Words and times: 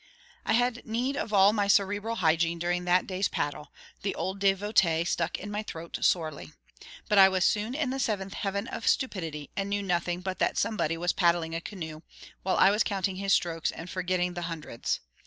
I 0.47 0.53
had 0.53 0.83
need 0.83 1.15
of 1.15 1.31
all 1.31 1.53
my 1.53 1.67
cerebral 1.67 2.15
hygiene 2.15 2.57
during 2.57 2.85
that 2.85 3.05
day's 3.05 3.27
paddle: 3.27 3.71
the 4.01 4.15
old 4.15 4.39
devotee 4.39 5.05
stuck 5.05 5.37
in 5.37 5.51
my 5.51 5.61
throat 5.61 5.99
sorely. 6.01 6.53
But 7.07 7.19
I 7.19 7.29
was 7.29 7.45
soon 7.45 7.75
in 7.75 7.91
the 7.91 7.99
seventh 7.99 8.33
heaven 8.33 8.67
of 8.69 8.87
stupidity; 8.87 9.51
and 9.55 9.69
knew 9.69 9.83
nothing 9.83 10.21
but 10.21 10.39
that 10.39 10.57
somebody 10.57 10.97
was 10.97 11.13
paddling 11.13 11.53
a 11.53 11.61
canoe, 11.61 12.01
while 12.41 12.57
I 12.57 12.71
was 12.71 12.83
counting 12.83 13.17
his 13.17 13.33
strokes 13.33 13.69
and 13.69 13.91
forgetting 13.91 14.33
the 14.33 14.41
hundreds. 14.49 15.01